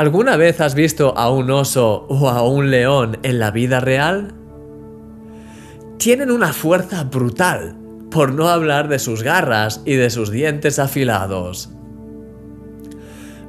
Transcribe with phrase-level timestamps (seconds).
[0.00, 4.32] ¿Alguna vez has visto a un oso o a un león en la vida real?
[5.98, 7.76] Tienen una fuerza brutal,
[8.10, 11.68] por no hablar de sus garras y de sus dientes afilados.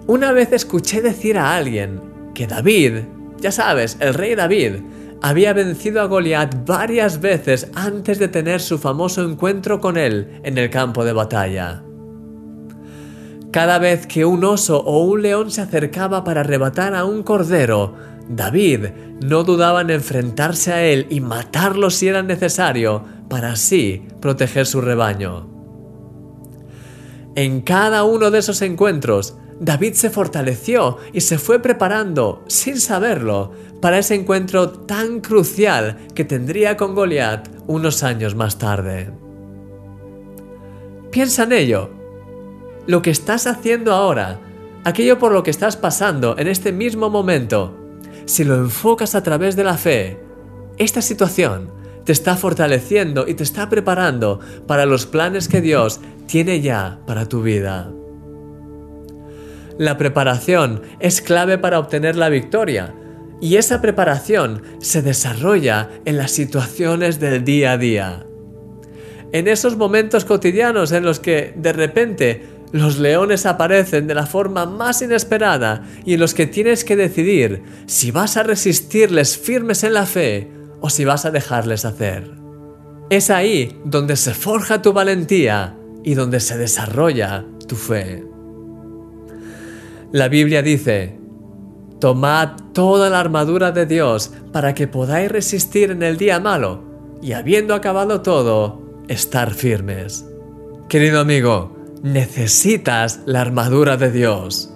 [0.08, 2.02] Una vez escuché decir a alguien
[2.36, 3.04] que David,
[3.40, 4.82] ya sabes, el rey David,
[5.22, 10.58] había vencido a Goliat varias veces antes de tener su famoso encuentro con él en
[10.58, 11.86] el campo de batalla.
[13.52, 17.96] Cada vez que un oso o un león se acercaba para arrebatar a un cordero,
[18.30, 18.88] David
[19.22, 24.80] no dudaba en enfrentarse a él y matarlo si era necesario para así proteger su
[24.80, 25.50] rebaño.
[27.36, 33.52] En cada uno de esos encuentros, David se fortaleció y se fue preparando, sin saberlo,
[33.82, 39.12] para ese encuentro tan crucial que tendría con Goliat unos años más tarde.
[41.12, 42.01] Piensa en ello.
[42.92, 44.42] Lo que estás haciendo ahora,
[44.84, 47.74] aquello por lo que estás pasando en este mismo momento,
[48.26, 50.20] si lo enfocas a través de la fe,
[50.78, 51.72] esta situación
[52.04, 57.30] te está fortaleciendo y te está preparando para los planes que Dios tiene ya para
[57.30, 57.94] tu vida.
[59.78, 62.94] La preparación es clave para obtener la victoria
[63.40, 68.26] y esa preparación se desarrolla en las situaciones del día a día.
[69.32, 74.66] En esos momentos cotidianos en los que de repente los leones aparecen de la forma
[74.66, 79.94] más inesperada y en los que tienes que decidir si vas a resistirles firmes en
[79.94, 82.32] la fe o si vas a dejarles hacer.
[83.10, 88.24] Es ahí donde se forja tu valentía y donde se desarrolla tu fe.
[90.14, 91.18] La Biblia dice,
[92.00, 96.84] Tomad toda la armadura de Dios para que podáis resistir en el día malo
[97.22, 100.26] y habiendo acabado todo, estar firmes.
[100.90, 104.74] Querido amigo, necesitas la armadura de Dios.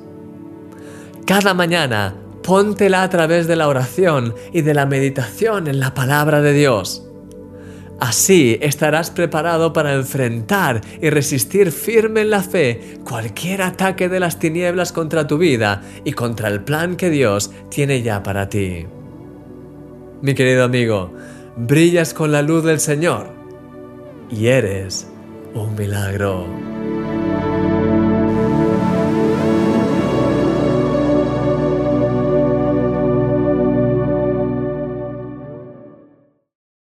[1.25, 6.41] Cada mañana, póntela a través de la oración y de la meditación en la palabra
[6.41, 7.01] de Dios.
[7.99, 14.37] Así estarás preparado para enfrentar y resistir firme en la fe cualquier ataque de las
[14.37, 18.85] tinieblas contra tu vida y contra el plan que Dios tiene ya para ti.
[20.21, 21.13] Mi querido amigo,
[21.55, 23.29] brillas con la luz del Señor
[24.29, 25.07] y eres
[25.53, 27.04] un milagro.